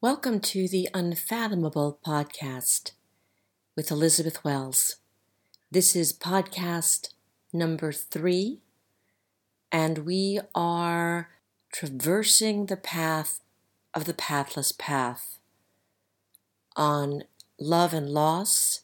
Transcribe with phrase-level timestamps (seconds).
[0.00, 2.92] Welcome to the Unfathomable podcast
[3.74, 4.98] with Elizabeth Wells.
[5.72, 7.08] This is podcast
[7.52, 8.60] number three,
[9.72, 11.30] and we are
[11.72, 13.40] traversing the path
[13.92, 15.40] of the pathless path
[16.76, 17.24] on
[17.58, 18.82] love and loss,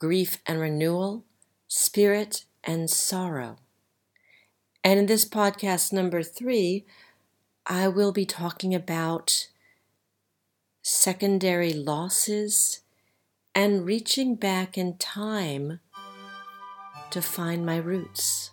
[0.00, 1.24] grief and renewal,
[1.68, 3.58] spirit and sorrow.
[4.82, 6.86] And in this podcast number three,
[7.68, 9.46] I will be talking about
[10.86, 12.80] secondary losses,
[13.54, 15.80] and reaching back in time
[17.10, 18.50] to find my roots.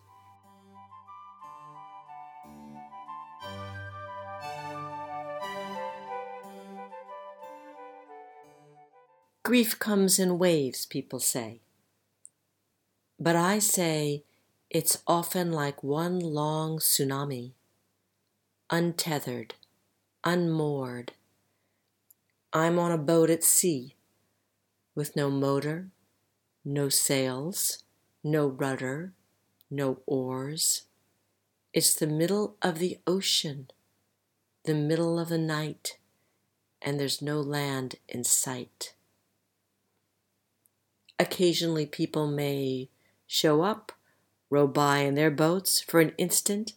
[9.44, 11.60] Grief comes in waves, people say.
[13.20, 14.24] But I say
[14.70, 17.52] it's often like one long tsunami,
[18.70, 19.56] untethered,
[20.24, 21.12] unmoored,
[22.54, 23.96] I'm on a boat at sea
[24.94, 25.88] with no motor,
[26.66, 27.84] no sails,
[28.26, 29.14] no rudder,
[29.70, 30.84] no oars.
[31.72, 33.70] It's the middle of the ocean,
[34.66, 35.98] the middle of the night,
[36.82, 38.96] and there's no land in sight.
[41.18, 42.90] Occasionally, people may
[43.28, 43.94] show up,
[44.50, 46.74] row by in their boats for an instant,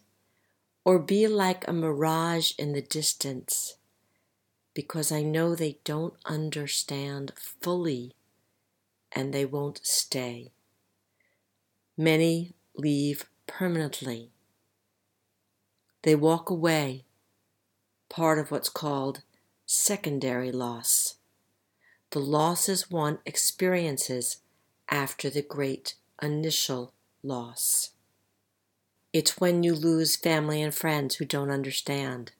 [0.85, 3.75] or be like a mirage in the distance
[4.75, 8.13] because I know they don't understand fully
[9.11, 10.51] and they won't stay.
[11.97, 14.31] Many leave permanently.
[16.03, 17.05] They walk away,
[18.09, 19.21] part of what's called
[19.65, 21.15] secondary loss.
[22.11, 24.37] The losses one experiences
[24.89, 27.91] after the great initial loss.
[29.13, 32.33] It's when you lose family and friends who don't understand,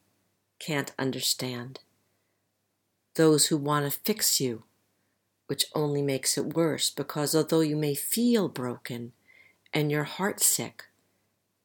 [0.59, 1.80] can't understand
[3.16, 4.63] those who want to fix you,
[5.47, 9.14] which only makes it worse because although you may feel broken
[9.73, 10.86] and your heart sick,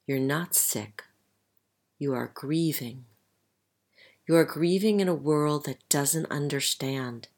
[0.07, 1.05] you're not sick.
[1.99, 3.05] You are grieving.
[4.27, 7.29] You are grieving in a world that doesn't understand,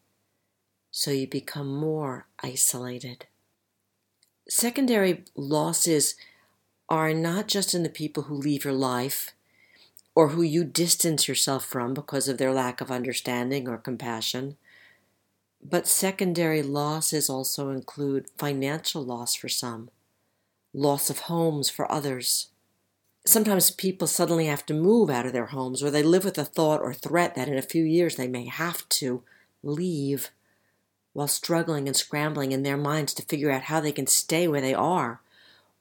[0.91, 3.25] so you become more isolated.
[4.47, 6.15] Secondary losses
[6.89, 9.31] are not just in the people who leave your life
[10.15, 14.57] or who you distance yourself from because of their lack of understanding or compassion.
[15.63, 19.89] But secondary losses also include financial loss for some,
[20.73, 22.47] loss of homes for others.
[23.25, 26.45] Sometimes people suddenly have to move out of their homes, or they live with the
[26.45, 29.23] thought or threat that in a few years they may have to
[29.63, 30.29] leave
[31.13, 34.61] while struggling and scrambling in their minds to figure out how they can stay where
[34.61, 35.21] they are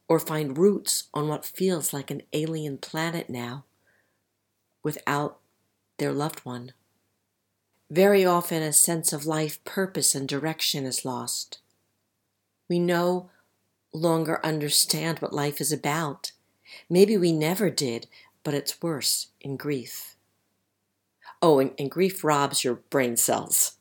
[0.06, 3.64] or find roots on what feels like an alien planet now
[4.82, 5.38] without
[5.98, 6.72] their loved one.
[7.90, 11.58] Very often, a sense of life purpose and direction is lost.
[12.68, 13.30] We no
[13.92, 16.32] longer understand what life is about.
[16.88, 18.06] Maybe we never did,
[18.44, 20.16] but it's worse in grief.
[21.42, 23.76] Oh, and, and grief robs your brain cells.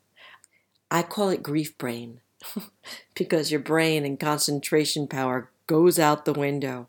[0.90, 2.20] I call it grief brain
[3.14, 6.88] because your brain and concentration power goes out the window.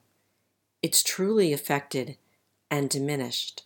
[0.82, 2.18] It's truly affected
[2.70, 3.64] and diminished.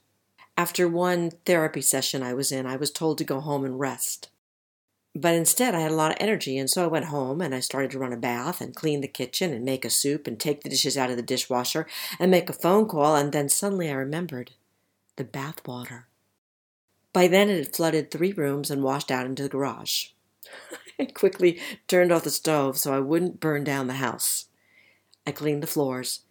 [0.58, 4.30] After one therapy session I was in, I was told to go home and rest.
[5.14, 7.60] But instead, I had a lot of energy, and so I went home and I
[7.60, 10.62] started to run a bath and clean the kitchen and make a soup and take
[10.62, 11.86] the dishes out of the dishwasher
[12.20, 14.52] and make a phone call, and then suddenly I remembered
[15.16, 16.08] the bath water.
[17.14, 20.08] By then, it had flooded three rooms and washed out into the garage.
[21.00, 24.46] I quickly turned off the stove so I wouldn't burn down the house.
[25.26, 26.22] I cleaned the floors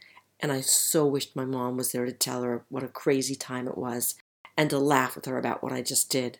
[0.40, 3.66] and I so wished my mom was there to tell her what a crazy time
[3.66, 4.14] it was
[4.56, 6.38] and to laugh with her about what I just did.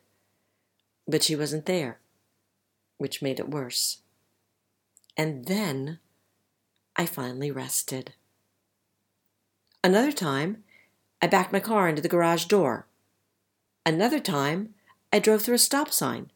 [1.07, 2.01] But she wasn't there,
[2.99, 3.99] which made it worse.
[5.17, 5.99] And then
[6.97, 8.15] I finally rested.
[9.83, 10.65] Another time,
[11.23, 12.87] I backed my car into the garage door.
[13.85, 14.75] Another time,
[15.13, 16.31] I drove through a stop sign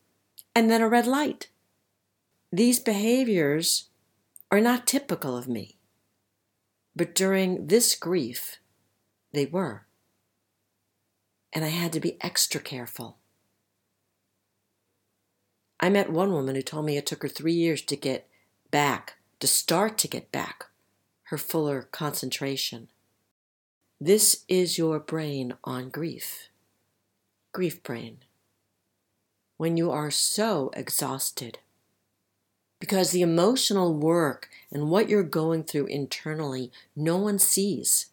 [0.54, 1.48] and then a red light.
[2.52, 3.88] These behaviors
[4.50, 5.76] are not typical of me.
[7.00, 8.58] But during this grief,
[9.32, 9.86] they were.
[11.50, 13.16] And I had to be extra careful.
[15.80, 18.28] I met one woman who told me it took her three years to get
[18.70, 20.66] back, to start to get back,
[21.28, 22.88] her fuller concentration.
[23.98, 26.50] This is your brain on grief.
[27.52, 28.18] Grief brain.
[29.56, 31.60] When you are so exhausted,
[32.80, 38.06] because the emotional work and what you're going through internally, no one sees.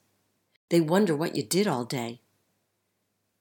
[0.70, 2.20] They wonder what you did all day.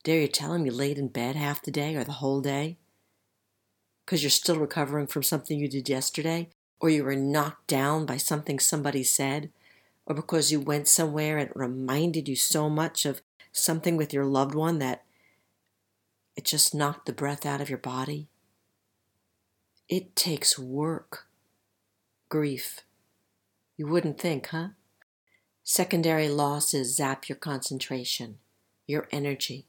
[0.04, 2.76] Dare you tell them you laid in bed half the day or the whole day?
[4.04, 6.48] Because you're still recovering from something you did yesterday?
[6.78, 9.50] Or you were knocked down by something somebody said?
[10.06, 13.20] Or because you went somewhere and it reminded you so much of
[13.50, 15.02] something with your loved one that
[16.36, 18.28] it just knocked the breath out of your body?
[19.88, 21.26] It takes work.
[22.28, 22.80] Grief.
[23.76, 24.70] You wouldn't think, huh?
[25.62, 28.38] Secondary losses zap your concentration,
[28.88, 29.66] your energy,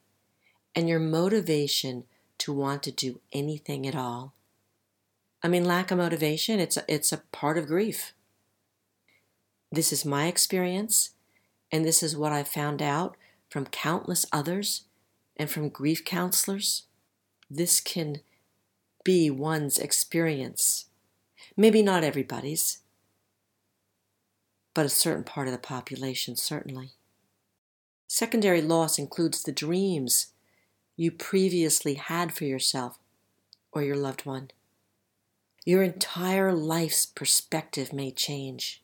[0.73, 2.05] and your motivation
[2.39, 4.33] to want to do anything at all.
[5.43, 8.13] I mean, lack of motivation, it's a, it's a part of grief.
[9.71, 11.11] This is my experience,
[11.71, 13.17] and this is what I've found out
[13.51, 14.85] from countless others
[15.35, 16.83] and from grief counselors.
[17.51, 18.21] This can
[19.07, 20.87] be one's experience.
[21.55, 22.79] Maybe not everybody's,
[24.73, 26.89] but a certain part of the population, certainly.
[28.09, 30.33] Secondary loss includes the dreams
[30.97, 32.99] you previously had for yourself
[33.71, 34.51] or your loved one.
[35.63, 38.83] Your entire life's perspective may change.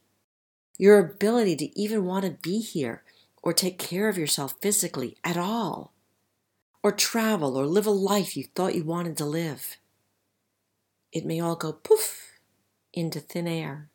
[0.78, 3.04] Your ability to even want to be here
[3.42, 5.92] or take care of yourself physically at all,
[6.82, 9.76] or travel or live a life you thought you wanted to live.
[11.14, 12.40] It may all go poof
[12.92, 13.90] into thin air.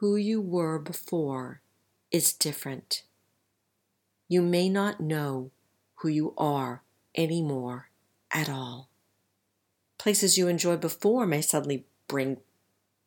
[0.00, 1.60] Who you were before
[2.10, 3.02] is different.
[4.28, 5.50] You may not know
[5.96, 6.82] who you are
[7.14, 7.90] anymore
[8.30, 8.88] at all.
[9.98, 12.38] Places you enjoyed before may suddenly bring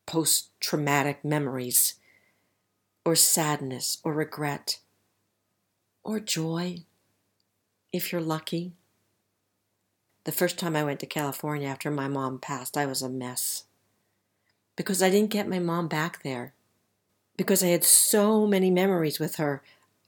[0.06, 1.94] post traumatic memories,
[3.04, 4.78] or sadness, or regret,
[6.04, 6.84] or joy,
[7.92, 8.77] if you're lucky.
[10.24, 13.64] The first time I went to California after my mom passed, I was a mess.
[14.76, 16.54] Because I didn't get my mom back there.
[17.36, 19.62] Because I had so many memories with her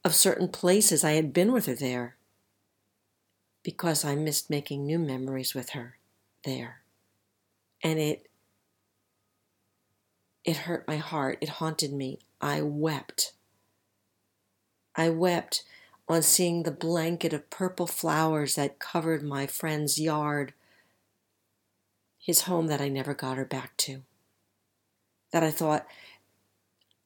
[0.05, 2.17] of certain places I had been with her there
[3.63, 5.99] because I missed making new memories with her
[6.45, 6.83] there.
[7.83, 8.27] And it
[10.45, 11.39] it hurt my heart.
[11.41, 12.19] It haunted me.
[12.41, 13.35] I wept.
[14.97, 15.65] I wept
[16.11, 20.53] on seeing the blanket of purple flowers that covered my friend's yard,
[22.19, 24.03] his home that I never got her back to.
[25.33, 25.87] That I thought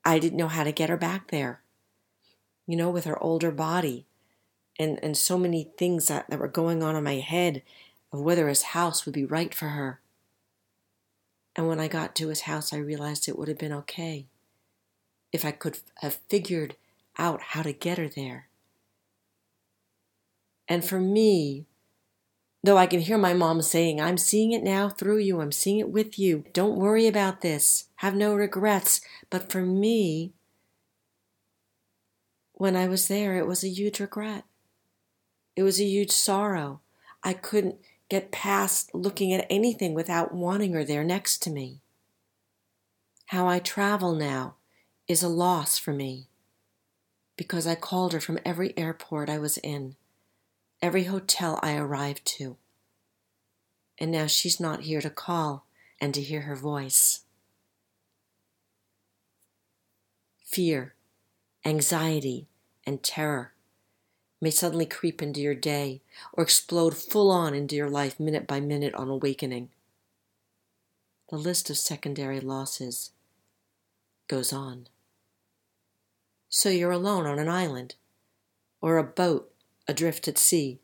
[0.07, 1.61] I didn't know how to get her back there.
[2.67, 4.07] You know, with her older body,
[4.79, 7.63] and, and so many things that, that were going on in my head
[8.11, 10.01] of whether his house would be right for her.
[11.55, 14.25] And when I got to his house, I realized it would have been okay
[15.31, 16.77] if I could have figured
[17.19, 18.49] out how to get her there.
[20.69, 21.67] And for me,
[22.63, 25.79] though I can hear my mom saying, I'm seeing it now through you, I'm seeing
[25.79, 29.01] it with you, don't worry about this, have no regrets.
[29.29, 30.33] But for me,
[32.53, 34.45] when I was there, it was a huge regret.
[35.57, 36.81] It was a huge sorrow.
[37.23, 37.77] I couldn't
[38.09, 41.81] get past looking at anything without wanting her there next to me.
[43.27, 44.57] How I travel now
[45.09, 46.29] is a loss for me
[47.37, 49.97] because I called her from every airport I was in,
[50.85, 52.59] every hotel I arrived to.
[53.99, 55.65] And now she's not here to call
[55.99, 57.21] and to hear her voice.
[60.45, 60.95] Fear,
[61.65, 62.49] anxiety,
[62.87, 63.55] and terror
[64.43, 66.03] may suddenly creep into your day
[66.35, 69.71] or explode full on into your life minute by minute on awakening.
[71.31, 73.13] The list of secondary losses
[74.29, 74.89] goes on.
[76.51, 77.95] So you're alone on an island
[78.83, 79.51] or a boat
[79.87, 80.79] adrift at sea.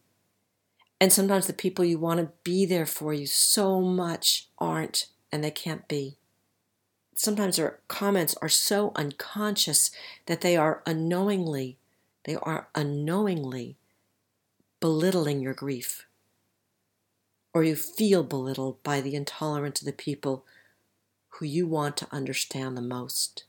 [1.01, 5.43] And sometimes the people you want to be there for you so much aren't, and
[5.43, 6.17] they can't be.
[7.15, 9.91] Sometimes their comments are so unconscious
[10.27, 11.79] that they are unknowingly
[12.25, 13.77] they are unknowingly
[14.79, 16.07] belittling your grief.
[17.53, 20.45] Or you feel belittled by the intolerance of the people
[21.35, 23.45] who you want to understand the most.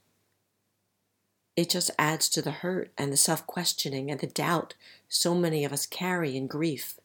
[1.54, 4.74] It just adds to the hurt and the self questioning and the doubt
[5.14, 6.98] so many of us carry in grief.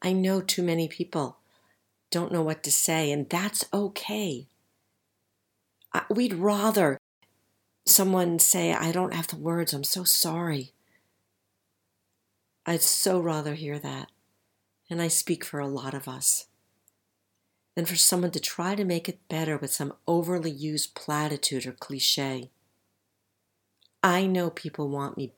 [0.00, 1.36] I know too many people
[2.10, 4.46] don't know what to say, and that's okay.
[6.08, 6.98] We'd rather
[7.84, 10.72] someone say, I don't have the words, I'm so sorry.
[12.64, 14.10] I'd so rather hear that,
[14.88, 16.46] and I speak for a lot of us,
[17.74, 21.72] than for someone to try to make it better with some overly used platitude or
[21.72, 22.50] cliche.
[24.02, 25.32] I know people want me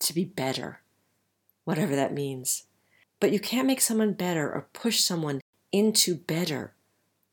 [0.00, 0.81] to be better,
[1.64, 2.64] whatever that means,
[3.20, 5.40] but you can't make someone better or push someone
[5.70, 6.74] into better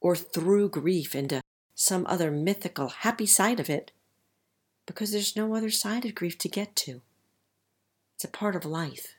[0.01, 1.41] or through grief into
[1.75, 3.91] some other mythical happy side of it
[4.85, 7.01] because there's no other side of grief to get to.
[8.15, 9.15] It's a part of life.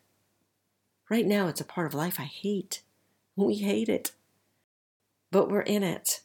[1.08, 2.82] Right now, it's a part of life I hate.
[3.34, 4.12] We hate it.
[5.30, 6.20] But we're in it.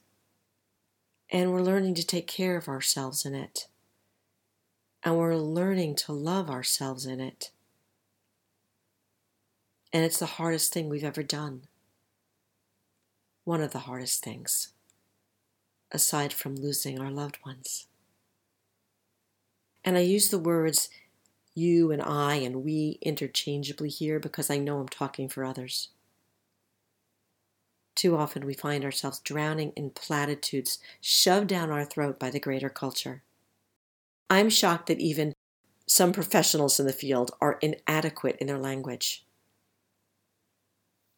[1.30, 3.68] And we're learning to take care of ourselves in it.
[5.04, 7.52] And we're learning to love ourselves in it.
[9.94, 11.64] And it's the hardest thing we've ever done.
[13.44, 14.70] One of the hardest things,
[15.92, 17.88] aside from losing our loved ones.
[19.84, 20.90] And I use the words
[21.54, 25.90] you and I and we interchangeably here because I know I'm talking for others.
[27.96, 32.70] Too often we find ourselves drowning in platitudes shoved down our throat by the greater
[32.70, 33.24] culture.
[34.30, 35.34] I'm shocked that even
[35.88, 39.24] some professionals in the field are inadequate in their language.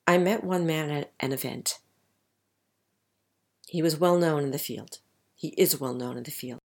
[0.07, 1.79] I met one man at an event.
[3.67, 4.99] He was well known in the field.
[5.35, 6.59] He is well known in the field.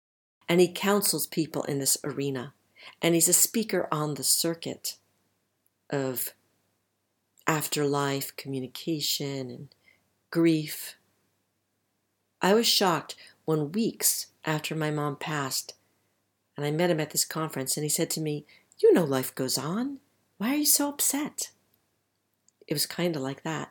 [0.48, 2.52] And he counsels people in this arena
[3.00, 4.96] and he's a speaker on the circuit
[5.88, 6.34] of
[7.46, 9.74] afterlife communication and
[10.30, 10.96] grief.
[12.40, 15.74] I was shocked when weeks after my mom passed,
[16.56, 18.46] and I met him at this conference, and he said to me,
[18.78, 19.98] You know life goes on.
[20.38, 21.50] Why are you so upset?
[22.70, 23.70] It was kind of like that.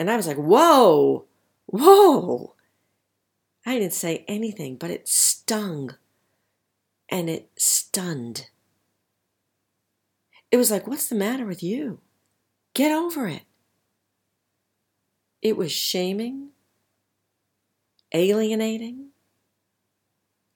[0.00, 1.26] And I was like, Whoa,
[1.66, 2.54] whoa.
[3.64, 5.94] I didn't say anything, but it stung
[7.08, 8.48] and it stunned.
[10.50, 12.00] It was like, What's the matter with you?
[12.74, 13.42] Get over it.
[15.42, 16.48] It was shaming,
[18.14, 19.08] alienating,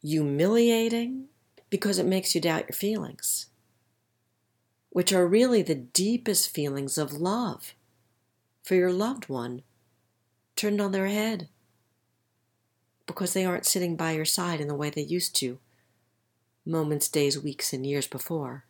[0.00, 1.26] humiliating,
[1.68, 3.48] because it makes you doubt your feelings,
[4.96, 7.74] which are really the deepest feelings of love
[8.62, 9.60] for your loved one
[10.56, 11.50] turned on their head
[13.04, 15.58] because they aren't sitting by your side in the way they used to
[16.64, 18.64] moments, days, weeks, and years before.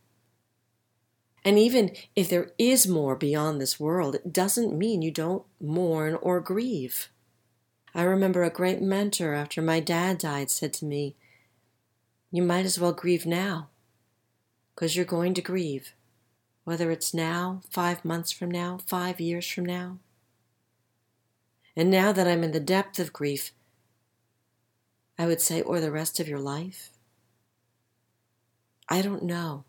[1.45, 6.17] And even if there is more beyond this world, it doesn't mean you don't mourn
[6.21, 7.09] or grieve.
[7.95, 11.15] I remember a great mentor after my dad died said to me,
[12.33, 13.69] You might as well grieve now,
[14.75, 15.93] because you're going to grieve,
[16.67, 19.99] whether it's now, five months from now, five years from now.
[21.77, 23.53] And now that I'm in the depth of grief,
[25.17, 26.91] I would say, or the rest of your life,
[28.89, 29.63] I don't know.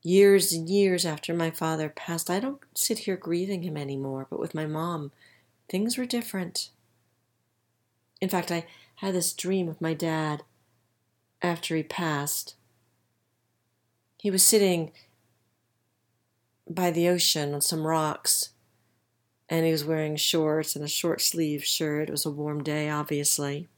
[0.00, 4.38] Years and years after my father passed, I don't sit here grieving him anymore, but
[4.38, 5.10] with my mom,
[5.68, 6.70] things were different.
[8.20, 8.64] In fact, I
[8.96, 10.44] had this dream of my dad
[11.42, 12.54] after he passed.
[14.18, 14.92] He was sitting
[16.68, 18.50] by the ocean on some rocks,
[19.48, 22.08] and he was wearing shorts and a short sleeve shirt.
[22.08, 23.68] It was a warm day, obviously.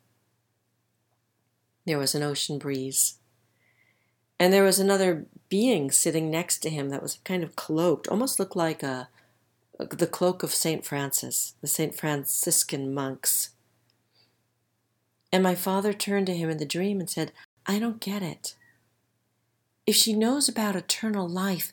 [1.85, 3.19] There was an ocean breeze.
[4.41, 8.39] And there was another being sitting next to him that was kind of cloaked, almost
[8.39, 9.09] looked like a,
[9.79, 10.85] the cloak of St.
[10.85, 11.95] Francis, the St.
[11.95, 13.51] Franciscan monks.
[15.33, 17.33] And my father turned to him in the dream and said,
[17.67, 18.55] I don't get it.
[19.87, 21.73] If she knows about eternal life,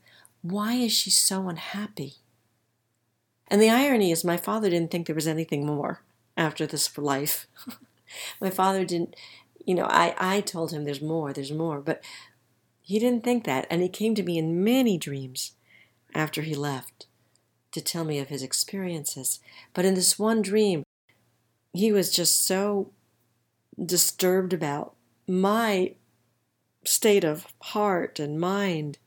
[0.52, 2.16] why is she so unhappy?
[3.48, 6.02] And the irony is, my father didn't think there was anything more
[6.38, 7.48] after this life.
[8.42, 9.16] my father didn't,
[9.66, 11.80] you know, I, I told him there's more, there's more.
[11.82, 12.04] But
[12.82, 15.54] he didn't think that, and he came to me in many dreams
[16.14, 17.08] after he left
[17.72, 19.40] to tell me of his experiences.
[19.74, 20.84] But in this one dream,
[21.74, 22.92] he was just so
[23.84, 24.94] disturbed about
[25.28, 25.96] my
[26.84, 29.00] state of heart and mind.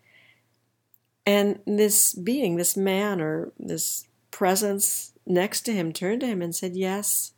[1.28, 6.54] And this being, this man or this presence next to him turned to him and
[6.54, 7.32] said, Yes,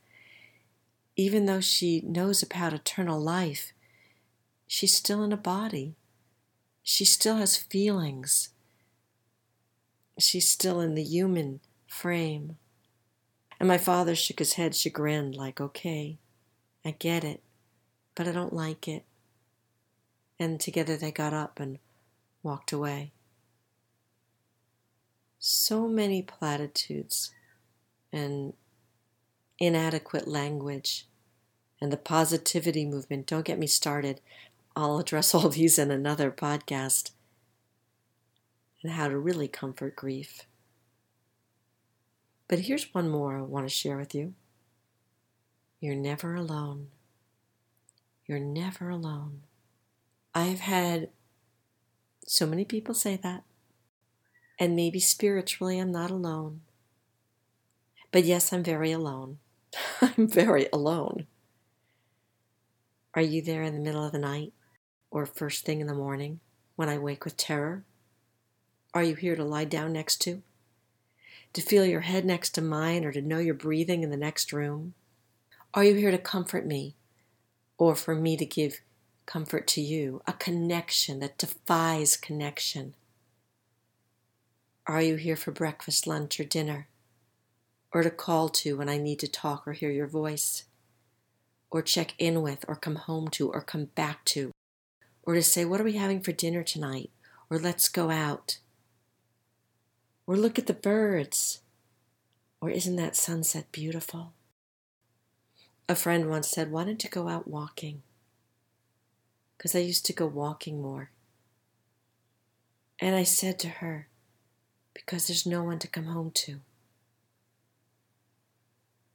[1.17, 3.73] even though she knows about eternal life,
[4.67, 5.97] she's still in a body
[6.83, 8.51] she still has feelings.
[10.19, 12.57] She's still in the human frame.
[13.59, 16.19] And my father shook his head chagrined, like, okay,
[16.85, 17.43] I get it,
[18.15, 19.05] but I don't like it.
[20.39, 21.79] And together they got up and
[22.43, 23.13] walked away.
[25.43, 27.33] So many platitudes
[28.13, 28.53] and
[29.59, 31.07] inadequate language
[31.81, 33.27] and the positivity movement.
[33.27, 34.21] Don't get me started.
[34.77, 37.13] I'll address all these in another podcast
[38.83, 40.43] and how to really comfort grief.
[42.47, 44.35] But here's one more I want to share with you.
[45.81, 46.89] You're never alone.
[48.27, 49.41] You're never alone.
[50.35, 51.09] I've had
[52.27, 53.45] so many people say that.
[54.61, 56.61] And maybe spiritually, I'm not alone.
[58.13, 59.39] But yes, I'm very alone.
[60.01, 61.27] I'm very alone.
[63.15, 64.53] Are you there in the middle of the night?
[65.11, 66.41] or first thing in the morning
[66.77, 67.85] when I wake with terror?
[68.95, 70.43] Are you here to lie down next to?
[71.53, 74.53] To feel your head next to mine or to know you're breathing in the next
[74.53, 74.95] room?
[75.75, 76.95] Are you here to comfort me
[77.77, 78.81] or for me to give
[79.27, 80.23] comfort to you?
[80.27, 82.95] A connection that defies connection.
[84.87, 86.89] Are you here for breakfast, lunch, or dinner?
[87.93, 90.65] Or to call to when I need to talk or hear your voice?
[91.71, 94.51] Or check in with, or come home to, or come back to?
[95.23, 97.11] Or to say, What are we having for dinner tonight?
[97.51, 98.59] Or let's go out?
[100.27, 101.61] Or look at the birds?
[102.61, 104.33] Or isn't that sunset beautiful?
[105.89, 108.03] A friend once said, Why don't you go out walking?
[109.57, 111.11] Because I used to go walking more.
[112.99, 114.09] And I said to her,
[115.05, 116.61] Because there's no one to come home to.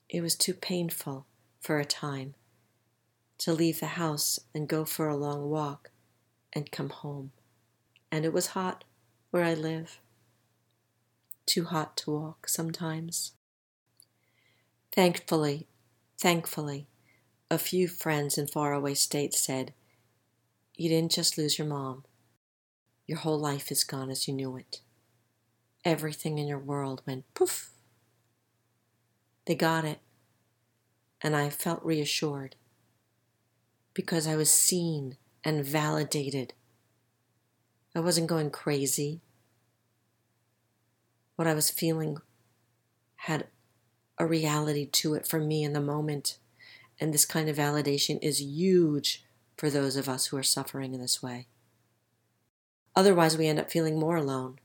[0.09, 1.25] It was too painful
[1.61, 2.33] for a time
[3.37, 5.91] to leave the house and go for a long walk
[6.53, 7.31] and come home.
[8.11, 8.83] And it was hot
[9.31, 9.99] where I live.
[11.45, 13.33] Too hot to walk sometimes.
[14.93, 15.67] Thankfully,
[16.17, 16.87] Thankfully,
[17.51, 19.73] a few friends in faraway states said,
[20.77, 22.05] You didn't just lose your mom.
[23.05, 24.79] Your whole life is gone as you knew it.
[25.85, 27.69] Everything in your world went poof.
[29.45, 29.99] They got it,
[31.21, 32.55] and I felt reassured
[33.93, 36.53] because I was seen and validated.
[37.95, 39.21] I wasn't going crazy.
[41.35, 42.17] What I was feeling
[43.17, 43.47] had
[44.17, 46.37] a reality to it for me in the moment.
[46.99, 49.23] And this kind of validation is huge
[49.57, 51.47] for those of us who are suffering in this way.
[52.95, 54.59] Otherwise, we end up feeling more alone,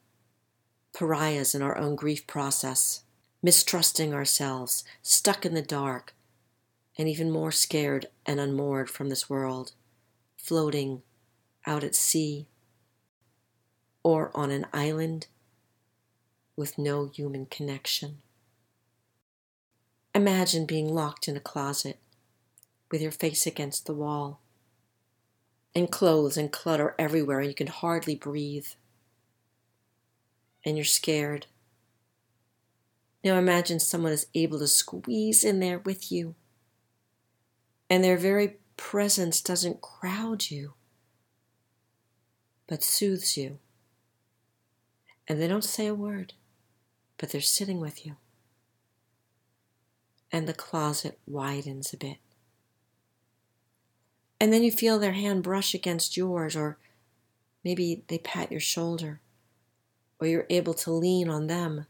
[1.01, 3.05] pariahs in our own grief process,
[3.43, 6.15] mistrusting ourselves, stuck in the dark,
[6.99, 9.73] and even more scared and unmoored from this world,
[10.37, 11.01] floating
[11.67, 12.47] out at sea
[14.03, 15.27] or on an island
[16.55, 18.19] with no human connection.
[20.15, 21.99] Imagine being locked in a closet
[22.91, 24.39] with your face against the wall
[25.75, 28.67] and clothes and clutter everywhere, and you can hardly breathe.
[30.65, 31.47] And you're scared.
[33.25, 36.35] Now imagine someone is able to squeeze in there with you,
[37.89, 40.75] and their very presence doesn't crowd you,
[42.67, 43.59] but soothes you.
[45.29, 46.33] And they don't say a word,
[47.19, 48.17] but they're sitting with you
[50.33, 52.19] and the closet widens a bit.
[54.39, 56.79] And then you feel their hand brush against yours, or
[57.65, 59.21] maybe they pat your shoulder,
[60.21, 61.87] or you're able to lean on them,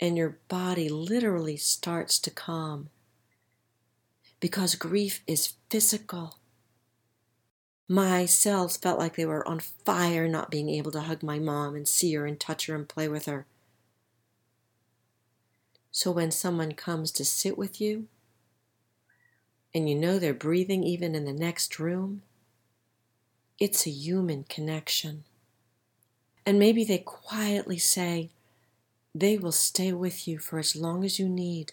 [0.00, 2.88] and your body literally starts to calm.
[4.40, 6.38] Because grief is physical.
[7.88, 11.76] My cells felt like they were on fire not being able to hug my mom
[11.76, 13.46] and see her and touch her and play with her.
[15.92, 18.08] So when someone comes to sit with you,
[19.74, 22.22] and you know they're breathing even in the next room,
[23.58, 25.24] it's a human connection.
[26.46, 28.30] And maybe they quietly say,
[29.14, 31.72] they will stay with you for as long as you need,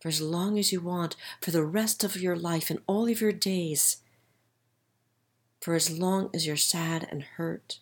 [0.00, 3.20] for as long as you want, for the rest of your life and all of
[3.20, 3.96] your days,
[5.60, 7.80] for as long as you're sad and hurt.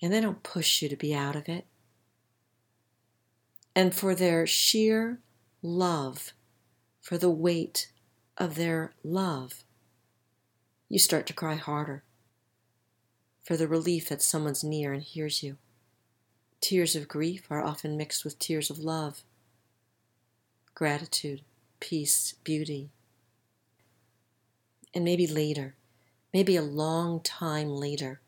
[0.00, 1.66] And they don't push you to be out of it
[3.78, 5.20] and for their sheer
[5.62, 6.32] love,
[7.00, 7.92] for the weight
[8.36, 9.62] of their love,
[10.88, 12.02] you start to cry harder
[13.48, 15.56] for the relief that someone's near and hears you.
[16.60, 19.22] Tears of grief are often mixed with tears of love,
[20.74, 21.40] gratitude,
[21.80, 22.90] peace, beauty.
[24.92, 25.76] And maybe later,
[26.30, 28.20] maybe a long time later,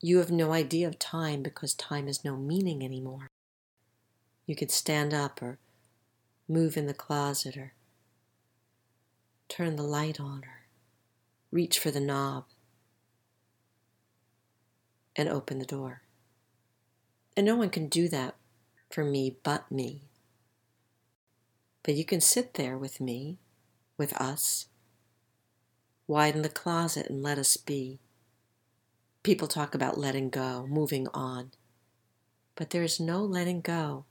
[0.00, 3.26] you have no idea of time because time has no meaning anymore.
[4.46, 5.58] You could stand up or
[6.48, 7.72] move in the closet or
[9.48, 10.66] turn the light on or
[11.50, 12.44] reach for the knob
[15.16, 16.02] and open the door.
[17.36, 18.36] And no one can do that
[18.90, 20.02] for me but me.
[21.82, 23.38] But you can sit there with me,
[23.96, 24.66] with us,
[26.06, 28.00] widen the closet and let us be.
[29.22, 31.52] People talk about letting go, moving on.
[32.54, 34.04] But there is no letting go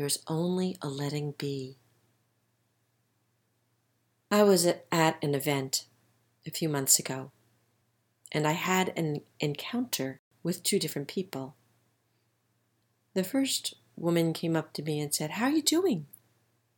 [0.00, 1.76] there's only a letting be.
[4.30, 5.84] I was at an event
[6.46, 7.32] a few months ago,
[8.32, 11.56] and I had an encounter with two different people.
[13.14, 16.06] The first woman came up to me and said, How are you doing?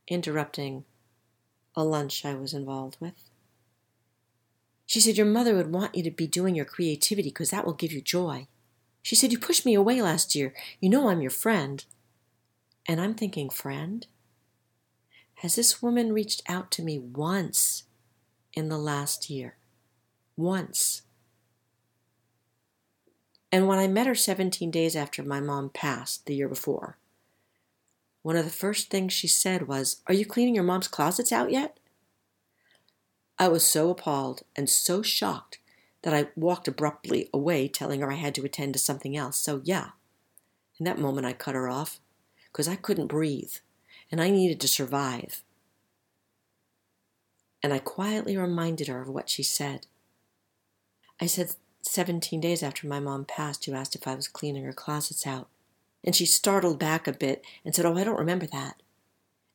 [0.09, 0.85] interrupting
[1.75, 3.15] a lunch I was involved with.
[4.87, 7.73] She said, Your mother would want you to be doing your creativity because that will
[7.73, 8.47] give you joy.
[9.03, 10.53] She said, You pushed me away last year.
[10.81, 11.85] You know I'm your friend.
[12.87, 14.07] And I'm thinking, Friend?
[15.37, 17.85] Has this woman reached out to me once
[18.53, 19.57] in the last year?
[20.37, 21.03] Once.
[23.53, 26.97] And when I met her 17 days after my mom passed the year before,
[28.23, 31.53] one of the first things she said was, Are you cleaning your mom's closets out
[31.53, 31.79] yet?
[33.38, 35.59] I was so appalled and so shocked
[36.03, 39.37] that I walked abruptly away, telling her I had to attend to something else.
[39.37, 39.91] So, yeah,
[40.79, 42.01] in that moment I cut her off
[42.51, 43.55] because I couldn't breathe
[44.11, 45.43] and I needed to survive.
[47.62, 49.87] And I quietly reminded her of what she said.
[51.21, 54.73] I said, 17 days after my mom passed, you asked if I was cleaning her
[54.73, 55.49] closets out.
[56.05, 58.83] And she startled back a bit and said, Oh, I don't remember that.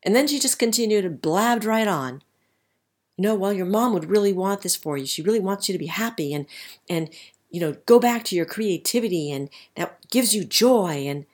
[0.03, 2.21] And then she just continued and blabbed right on.
[3.17, 5.05] You know, well, your mom would really want this for you.
[5.05, 6.45] She really wants you to be happy and,
[6.89, 7.09] and,
[7.49, 11.07] you know, go back to your creativity and that gives you joy.
[11.07, 11.25] And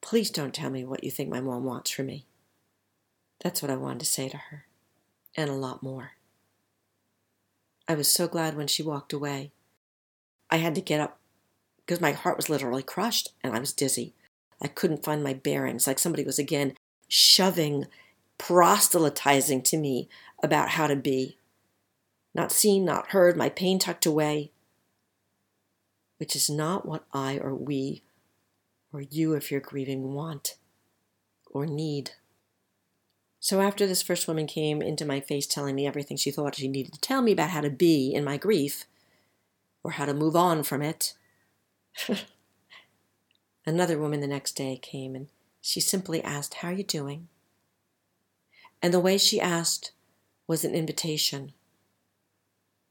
[0.00, 2.26] please don't tell me what you think my mom wants for me.
[3.40, 4.64] That's what I wanted to say to her,
[5.36, 6.12] and a lot more.
[7.86, 9.52] I was so glad when she walked away.
[10.50, 11.18] I had to get up
[11.78, 14.14] because my heart was literally crushed and I was dizzy.
[14.60, 16.74] I couldn't find my bearings, like somebody was again
[17.08, 17.86] shoving,
[18.36, 20.08] proselytizing to me
[20.42, 21.38] about how to be.
[22.34, 24.50] Not seen, not heard, my pain tucked away,
[26.18, 28.02] which is not what I or we
[28.92, 30.56] or you, if you're grieving, want
[31.50, 32.12] or need.
[33.40, 36.68] So after this first woman came into my face telling me everything she thought she
[36.68, 38.84] needed to tell me about how to be in my grief,
[39.88, 41.14] or how to move on from it,
[43.68, 45.28] Another woman the next day came and
[45.60, 47.28] she simply asked, How are you doing?
[48.80, 49.92] And the way she asked
[50.46, 51.52] was an invitation.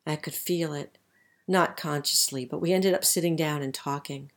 [0.05, 0.99] I could feel it,
[1.47, 4.31] not consciously, but we ended up sitting down and talking.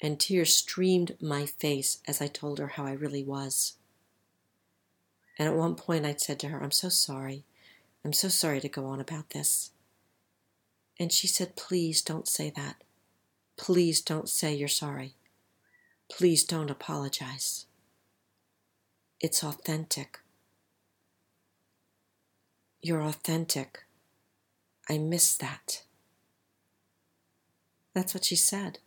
[0.00, 3.74] And tears streamed my face as I told her how I really was.
[5.38, 7.44] And at one point I'd said to her, I'm so sorry.
[8.02, 9.72] I'm so sorry to go on about this.
[10.98, 12.82] And she said, Please don't say that.
[13.56, 15.14] Please don't say you're sorry.
[16.10, 17.66] Please don't apologize.
[19.20, 20.20] It's authentic.
[22.80, 23.84] You're authentic.
[24.88, 25.82] I miss that.
[27.94, 28.78] That's what she said.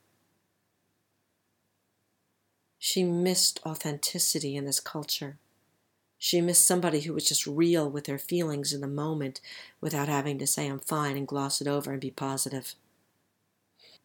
[2.80, 5.38] She missed authenticity in this culture.
[6.24, 9.42] She missed somebody who was just real with their feelings in the moment
[9.82, 12.76] without having to say, I'm fine, and gloss it over and be positive.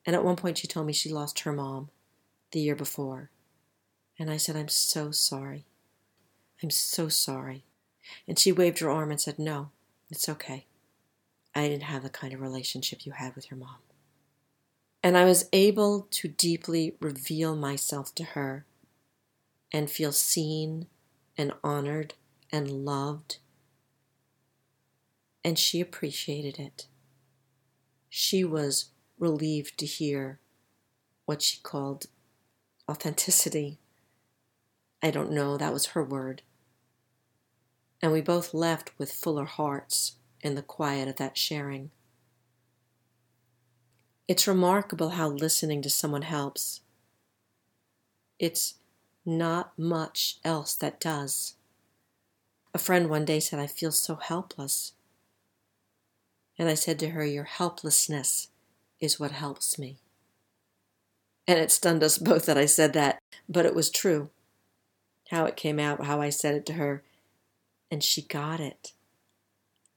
[0.07, 1.91] And at one point, she told me she lost her mom
[2.53, 3.29] the year before.
[4.19, 5.67] And I said, I'm so sorry.
[6.63, 7.65] I'm so sorry.
[8.27, 9.69] And she waved her arm and said, No,
[10.11, 10.65] it's okay.
[11.55, 13.77] I didn't have the kind of relationship you had with your mom.
[15.03, 18.65] And I was able to deeply reveal myself to her
[19.71, 20.87] and feel seen
[21.37, 22.15] and honored
[22.51, 23.39] and loved.
[25.45, 26.87] And she appreciated it.
[28.09, 28.87] She was
[29.19, 30.41] relieved to hear
[31.25, 32.07] what she called
[32.91, 33.79] authenticity.
[35.03, 36.43] I don't know, that was her word.
[38.03, 41.91] And we both left with fuller hearts in the quiet of that sharing.
[44.29, 46.81] It's remarkable how listening to someone helps.
[48.39, 48.75] It's
[49.27, 51.55] not much else that does.
[52.73, 54.93] A friend one day said, I feel so helpless.
[56.59, 58.49] And I said to her, Your helplessness
[59.01, 59.97] is what helps me.
[61.49, 64.31] And it stunned us both that I said that, but it was true.
[65.31, 67.03] How it came out, how I said it to her.
[67.91, 68.93] And she got it.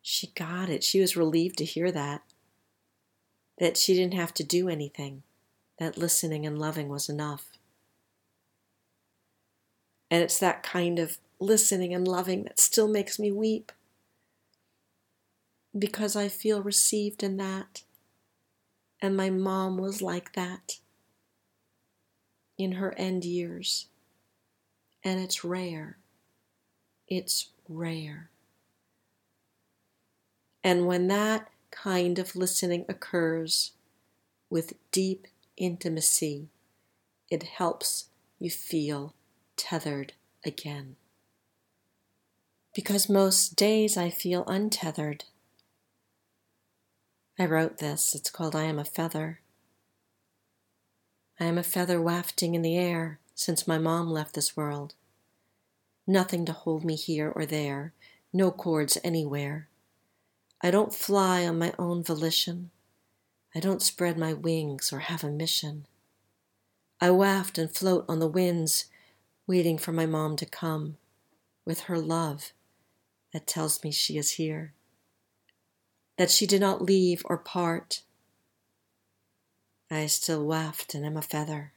[0.01, 0.83] She got it.
[0.83, 2.21] She was relieved to hear that.
[3.59, 5.23] That she didn't have to do anything,
[5.77, 7.58] that listening and loving was enough.
[10.11, 13.71] And it's that kind of listening and loving that still makes me weep
[15.77, 17.83] because I feel received in that.
[19.01, 20.79] And my mom was like that
[22.57, 23.87] in her end years.
[25.03, 25.97] And it's rare.
[27.07, 28.29] It's rare.
[30.63, 33.71] And when that kind of listening occurs
[34.49, 36.49] with deep intimacy,
[37.29, 39.13] it helps you feel
[39.59, 40.13] tethered
[40.45, 40.95] again.
[42.73, 45.25] Because most days I feel untethered.
[47.37, 48.15] I wrote this.
[48.15, 49.41] It's called I Am a Feather.
[51.39, 54.93] I am a feather wafting in the air since my mom left this world.
[56.07, 57.93] Nothing to hold me here or there,
[58.33, 59.67] no cords anywhere.
[60.61, 62.71] I don't fly on my own volition.
[63.55, 65.85] I don't spread my wings or have a mission.
[67.01, 68.85] I waft and float on the winds,
[69.49, 70.95] waiting for my mom to come
[71.65, 72.53] with her love
[73.33, 74.75] that tells me she is here,
[76.19, 78.03] that she did not leave or part.
[79.89, 81.73] I still waft and am a feather,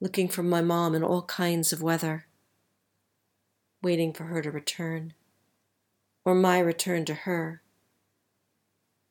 [0.00, 2.26] looking for my mom in all kinds of weather,
[3.80, 5.14] waiting for her to return,
[6.24, 7.62] or my return to her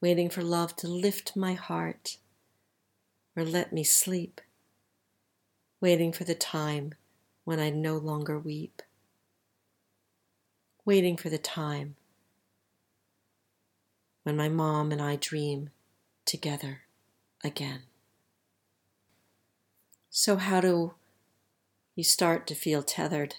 [0.04, 2.17] waiting for love to lift my heart
[3.38, 4.41] or let me sleep,
[5.80, 6.93] waiting for the time
[7.43, 8.82] when I no longer weep,
[10.86, 11.95] waiting for the time
[14.23, 15.69] when my mom and I dream
[16.25, 16.82] together
[17.43, 17.84] again.
[20.10, 20.93] So, how do
[21.95, 23.36] you start to feel tethered?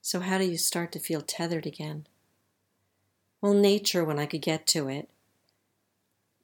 [0.00, 2.06] So, how do you start to feel tethered again?
[3.40, 5.08] Well, nature, when I could get to it,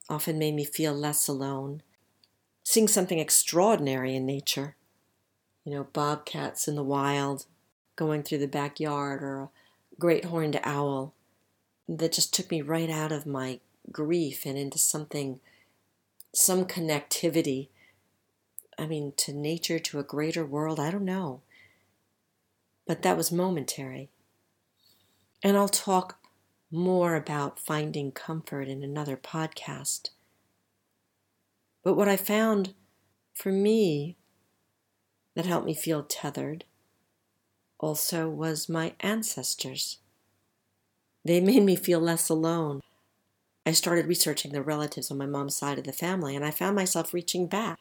[0.08, 1.82] often made me feel less alone.
[2.62, 4.76] Seeing something extraordinary in nature,
[5.64, 7.46] you know, bobcats in the wild,
[7.96, 9.48] going through the backyard, or a
[9.98, 11.14] great horned owl,
[11.88, 15.40] that just took me right out of my grief and into something,
[16.34, 17.68] some connectivity.
[18.78, 21.40] I mean, to nature, to a greater world, I don't know.
[22.86, 24.10] But that was momentary.
[25.42, 26.18] And I'll talk
[26.70, 30.10] more about finding comfort in another podcast.
[31.82, 32.74] But what I found
[33.34, 34.16] for me
[35.34, 36.64] that helped me feel tethered
[37.78, 39.98] also was my ancestors.
[41.24, 42.80] They made me feel less alone.
[43.66, 46.76] I started researching the relatives on my mom's side of the family, and I found
[46.76, 47.78] myself reaching back.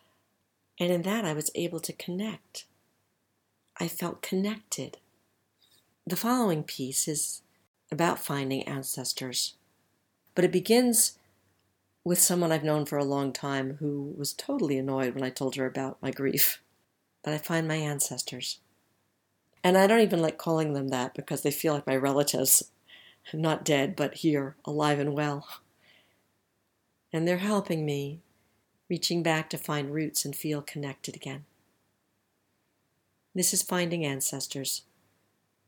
[0.79, 2.65] And in that, I was able to connect.
[3.79, 4.97] I felt connected.
[6.07, 7.41] The following piece is
[7.91, 9.55] about finding ancestors.
[10.35, 11.17] But it begins
[12.03, 15.55] with someone I've known for a long time who was totally annoyed when I told
[15.55, 16.62] her about my grief.
[17.23, 18.59] But I find my ancestors.
[19.63, 22.71] And I don't even like calling them that because they feel like my relatives,
[23.33, 25.47] not dead, but here, alive and well.
[27.13, 28.19] And they're helping me,
[28.89, 31.45] reaching back to find roots and feel connected again.
[33.33, 34.83] This is finding ancestors,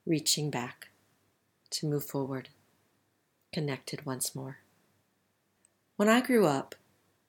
[0.05, 0.89] reaching back
[1.71, 2.49] to move forward,
[3.53, 4.59] connected once more.
[5.95, 6.75] When I grew up,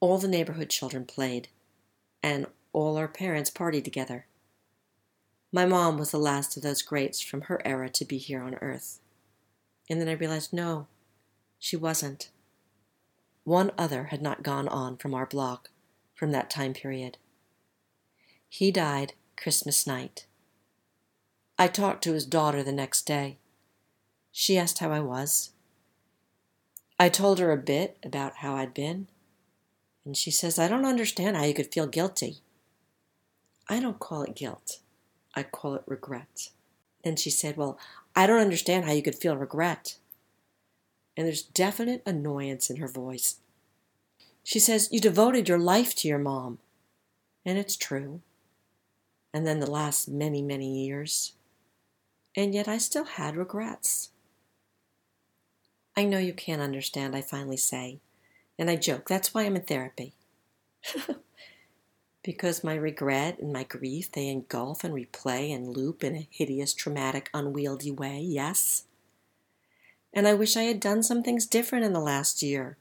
[0.00, 1.48] all the neighborhood children played,
[2.22, 4.26] and all our parents party together.
[5.50, 8.56] My mom was the last of those greats from her era to be here on
[8.56, 9.00] earth.
[9.88, 10.86] And then I realized no,
[11.58, 12.28] she wasn't.
[13.44, 15.70] One other had not gone on from our block
[16.14, 17.16] from that time period.
[18.46, 20.26] He died Christmas night.
[21.58, 23.38] I talked to his daughter the next day.
[24.32, 25.52] She asked how I was.
[26.98, 29.06] I told her a bit about how I'd been,
[30.04, 32.42] and she says, I don't understand how you could feel guilty.
[33.68, 34.80] I don't call it guilt,
[35.34, 36.50] I call it regret.
[37.04, 37.78] Then she said, Well,
[38.14, 39.98] I don't understand how you could feel regret.
[41.16, 43.36] And there's definite annoyance in her voice.
[44.42, 46.58] She says, You devoted your life to your mom.
[47.44, 48.20] And it's true.
[49.32, 51.32] And then the last many, many years.
[52.36, 54.10] And yet I still had regrets.
[55.96, 58.00] I know you can't understand, I finally say.
[58.58, 60.14] And I joke, that's why I'm in therapy.
[62.26, 66.74] because my regret and my grief, they engulf and replay and loop in a hideous,
[66.74, 68.82] traumatic, unwieldy way, yes.
[70.12, 72.78] And I wish I had done some things different in the last year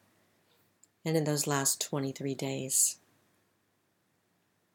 [1.05, 2.97] and in those last 23 days.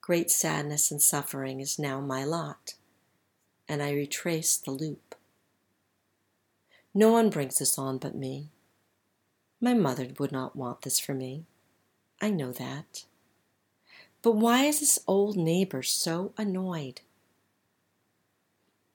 [0.00, 2.74] Great sadness and suffering is now my lot,
[3.68, 5.16] and I retrace the loop.
[6.94, 8.50] No one brings this on but me.
[9.60, 11.46] My mother would not want this for me.
[12.20, 13.04] I know that.
[14.22, 17.00] But why is this old neighbor so annoyed?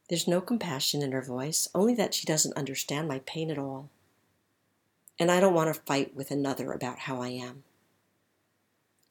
[0.08, 3.90] There's no compassion in her voice, only that she doesn't understand my pain at all.
[5.18, 7.64] And I don't want to fight with another about how I am.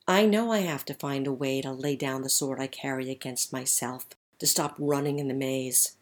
[0.06, 3.10] I know I have to find a way to lay down the sword I carry
[3.10, 4.06] against myself,
[4.38, 5.96] to stop running in the maze,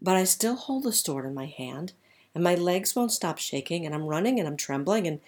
[0.00, 1.92] but I still hold the sword in my hand,
[2.34, 5.20] and my legs won't stop shaking, and I'm running and I'm trembling, and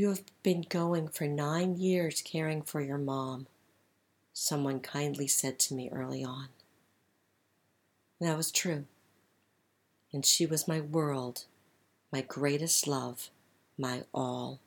[0.00, 3.46] you have been going for nine years caring for your mom,
[4.32, 6.48] someone kindly said to me early on.
[8.18, 8.86] That was true.
[10.10, 11.44] And she was my world,
[12.10, 13.28] my greatest love,
[13.76, 14.58] my all.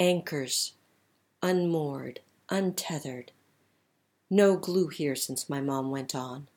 [0.00, 0.72] Anchors,
[1.40, 3.30] unmoored, untethered.
[4.28, 6.48] No glue here since my mom went on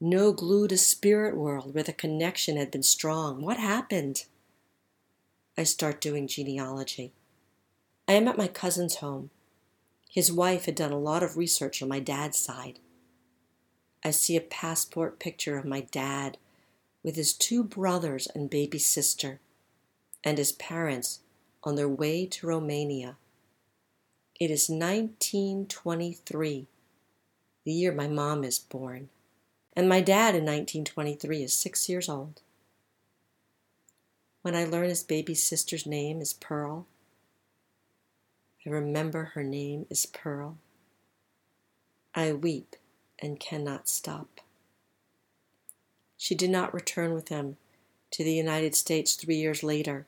[0.00, 3.40] no glue to spirit world where the connection had been strong.
[3.40, 4.24] What happened?
[5.56, 7.12] I start doing genealogy.
[8.08, 9.30] I am at my cousin's home.
[10.10, 12.80] His wife had done a lot of research on my dad's side.
[14.04, 16.38] I see a passport picture of my dad
[17.04, 19.40] with his two brothers and baby sister
[20.24, 21.20] and his parents
[21.62, 23.16] on their way to Romania.
[24.40, 26.66] It is 1923,
[27.64, 29.08] the year my mom is born,
[29.74, 32.40] and my dad in 1923 is six years old.
[34.44, 36.86] When I learn his baby sister's name is Pearl,
[38.66, 40.58] I remember her name is Pearl.
[42.14, 42.76] I weep
[43.20, 44.42] and cannot stop.
[46.18, 47.56] She did not return with him
[48.10, 50.06] to the United States three years later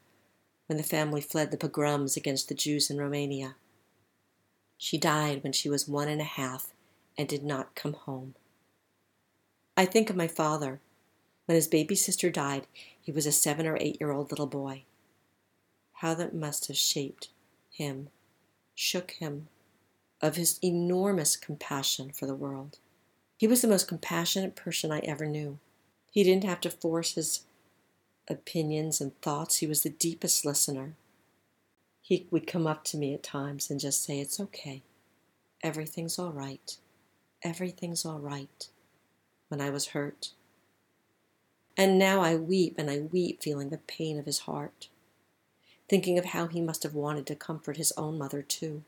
[0.67, 3.57] when the family fled the pogroms against the Jews in Romania.
[4.77, 6.75] She died when she was one and a half
[7.17, 8.35] and did not come home.
[9.79, 10.81] I think of my father.
[11.47, 12.67] When his baby sister died,
[13.07, 14.83] he was a seven or eight year old little boy.
[15.93, 17.29] How that must have shaped
[17.71, 18.09] him
[18.75, 19.47] shook him
[20.21, 22.81] of his enormous compassion for the world.
[23.37, 25.61] He was the most compassionate person I ever knew.
[26.11, 27.45] He didn't have to force his
[28.27, 30.95] opinions and thoughts, he was the deepest listener.
[32.03, 34.83] He would come up to me at times and just say, It's okay.
[35.63, 36.77] Everything's all right.
[37.45, 38.69] Everything's all right.
[39.47, 40.31] When I was hurt.
[41.77, 44.89] And now I weep and I weep, feeling the pain of his heart
[45.89, 48.83] thinking of how he must have wanted to comfort his own mother, too.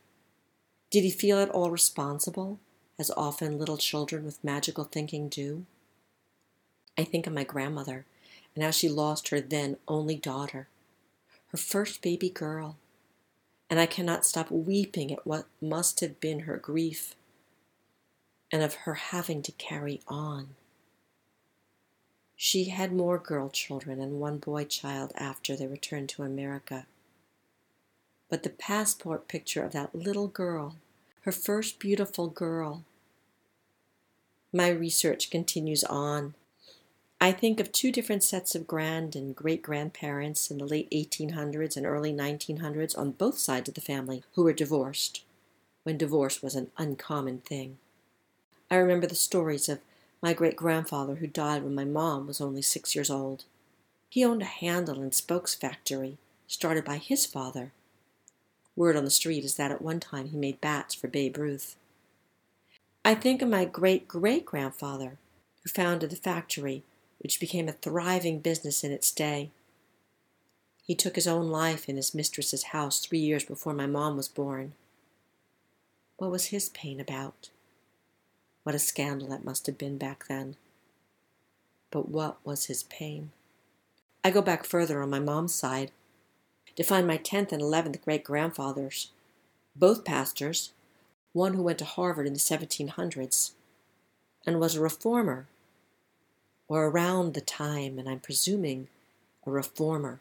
[0.90, 2.59] Did he feel at all responsible,
[2.98, 5.64] as often little children with magical thinking do?
[6.96, 8.05] I think of my grandmother
[8.55, 10.68] and how she lost her then only daughter,
[11.48, 12.77] her first baby girl,
[13.70, 17.14] and I cannot stop weeping at what must have been her grief
[18.51, 20.57] and of her having to carry on.
[22.40, 26.87] She had more girl children and one boy child after they returned to America.
[28.29, 30.77] But the passport picture of that little girl,
[31.22, 32.85] her first beautiful girl.
[34.53, 36.35] My research continues on.
[37.20, 41.77] I think of two different sets of grand and great grandparents in the late 1800s
[41.77, 45.24] and early 1900s on both sides of the family who were divorced,
[45.83, 47.79] when divorce was an uncommon thing.
[48.70, 49.81] I remember the stories of
[50.22, 53.44] my great grandfather, who died when my mom was only six years old.
[54.09, 57.72] He owned a handle and spokes factory started by his father.
[58.74, 61.76] Word on the street is that at one time he made bats for Babe Ruth.
[63.04, 65.18] I think of my great great grandfather,
[65.62, 66.83] who founded the factory,
[67.18, 69.50] which became a thriving business in its day.
[70.83, 74.28] He took his own life in his mistress's house three years before my mom was
[74.28, 74.72] born.
[76.16, 77.50] What was his pain about?
[78.68, 80.57] What a scandal that must have been back then.
[81.90, 83.33] But what was his pain?
[84.22, 85.90] I go back further on my mom's side
[86.76, 89.11] to find my 10th and 11th great grandfathers,
[89.74, 90.72] both pastors,
[91.33, 93.52] one who went to Harvard in the 1700s
[94.46, 95.46] and was a reformer,
[96.68, 98.88] or around the time, and I'm presuming
[99.46, 100.20] a reformer,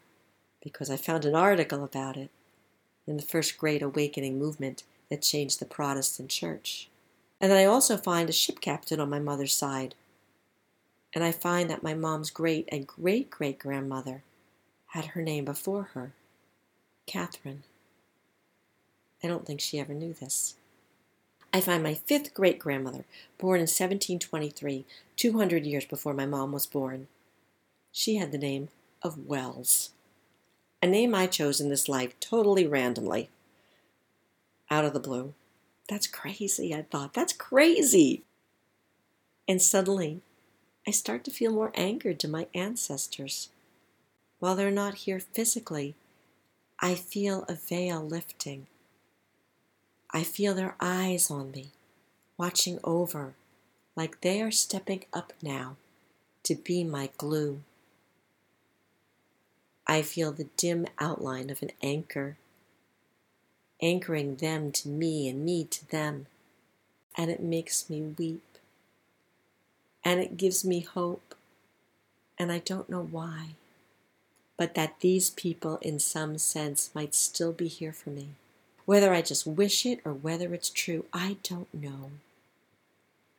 [0.64, 2.30] because I found an article about it
[3.06, 6.88] in the first Great Awakening movement that changed the Protestant church.
[7.40, 9.96] And I also find a ship captain on my mother's side.
[11.14, 14.24] And I find that my mom's great and great great grandmother
[14.88, 16.14] had her name before her
[17.06, 17.64] Catherine.
[19.24, 20.56] I don't think she ever knew this.
[21.54, 23.06] I find my fifth great grandmother,
[23.38, 27.08] born in 1723, 200 years before my mom was born.
[27.92, 28.68] She had the name
[29.02, 29.92] of Welles,
[30.84, 33.30] a name I chose in this life totally randomly,
[34.70, 35.34] out of the blue.
[35.88, 37.14] That's crazy, I thought.
[37.14, 38.24] That's crazy.
[39.48, 40.22] And suddenly,
[40.86, 43.50] I start to feel more angered to my ancestors.
[44.40, 45.96] While they're not here physically,
[46.80, 48.68] I feel a veil lifting.
[50.12, 51.72] I feel their eyes on me,
[52.38, 53.34] watching over,
[53.96, 55.76] like they are stepping up now
[56.44, 57.62] to be my glue.
[59.86, 62.38] I feel the dim outline of an anchor
[63.82, 66.28] anchoring them to me and me to them.
[67.16, 68.44] And it makes me weep.
[70.04, 71.36] And it gives me hope.
[72.38, 73.50] And I don't know why.
[74.58, 78.30] But that these people, in some sense, might still be here for me.
[78.86, 82.12] Whether I just wish it or whether it's true, I don't know.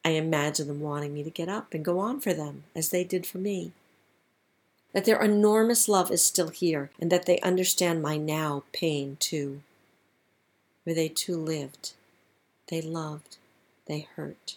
[0.05, 3.03] I imagine them wanting me to get up and go on for them, as they
[3.03, 3.73] did for me.
[4.93, 9.63] That their enormous love is still here, and that they understand my now pain too
[10.85, 11.93] where they too lived.
[12.69, 13.37] They loved,
[13.87, 14.57] they hurt,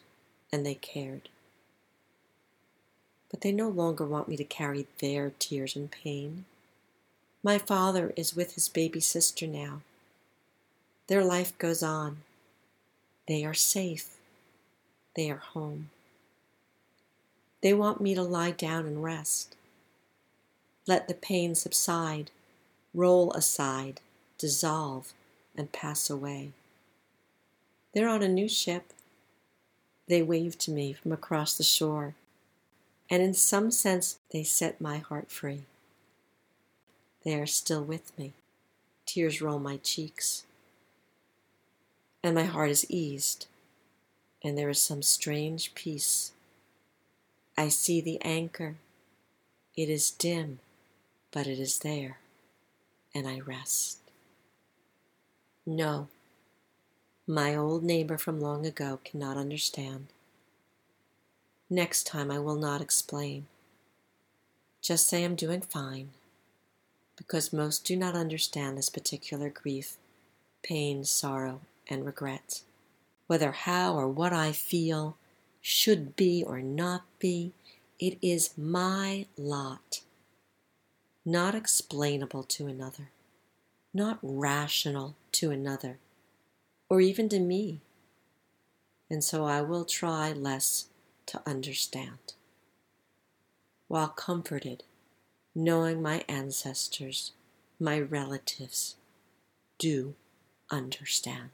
[0.52, 1.30] and they cared.
[3.30, 6.46] But they no longer want me to carry their tears and pain.
[7.44, 9.82] My father is with his baby sister now.
[11.08, 12.18] Their life goes on.
[13.28, 14.18] They are safe.
[15.16, 15.90] They are home.
[17.62, 19.56] They want me to lie down and rest.
[20.88, 22.32] Let the pain subside,
[22.94, 24.02] roll aside,
[24.38, 25.14] dissolve,
[25.56, 26.52] and pass away.
[27.94, 28.94] They're on a new ship.
[30.08, 32.16] They wave to me from across the shore,
[33.10, 35.64] and in some sense they set my heart free.
[37.24, 38.34] They are still with me.
[39.06, 40.46] Tears roll my cheeks,
[42.24, 43.48] and my heart is eased,
[44.44, 46.32] and there is some strange peace.
[47.58, 48.76] I see the anchor.
[49.76, 50.60] It is dim
[51.32, 52.20] but it is there,
[53.16, 54.01] and I rest.
[55.66, 56.08] No,
[57.28, 60.08] my old neighbor from long ago cannot understand.
[61.70, 63.46] Next time I will not explain.
[64.82, 66.10] Just say I'm doing fine,
[67.16, 69.98] because most do not understand this particular grief,
[70.64, 72.62] pain, sorrow, and regret.
[73.28, 75.16] Whether how or what I feel
[75.62, 77.54] should be or not be,
[78.00, 80.02] it is my lot
[81.24, 83.10] not explainable to another,
[83.94, 85.98] not rational to another,
[86.90, 87.82] or even to me.
[89.10, 90.88] And so I will try less
[91.28, 92.34] to understand.
[93.88, 94.84] While comforted,
[95.54, 97.34] knowing my ancestors,
[97.80, 98.96] my relatives,
[99.78, 100.16] do
[100.70, 101.50] understand.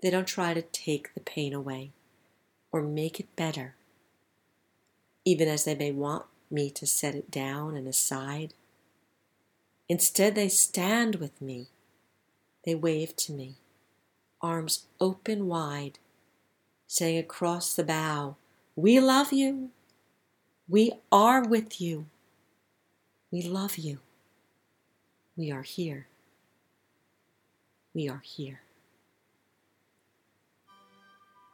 [0.00, 1.92] They don't try to take the pain away
[2.72, 3.74] or make it better,
[5.24, 8.54] even as they may want me to set it down and aside.
[9.88, 11.68] Instead, they stand with me.
[12.64, 13.56] They wave to me,
[14.42, 15.98] arms open wide,
[16.86, 18.36] saying across the bow,
[18.76, 19.70] We love you.
[20.68, 22.06] We are with you.
[23.30, 24.00] We love you.
[25.36, 26.08] We are here.
[27.94, 28.60] We are here.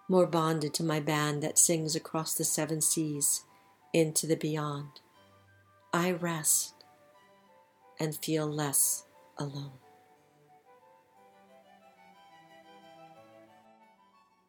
[0.08, 3.44] More bonded to my band that sings across the seven seas
[3.92, 5.00] into the beyond.
[5.92, 6.83] I rest
[7.98, 9.04] and feel less
[9.38, 9.72] alone.